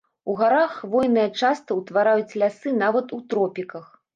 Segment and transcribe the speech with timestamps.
[0.31, 3.85] У гарах хвойныя часта ўтвараюць лясы нават у тропіках.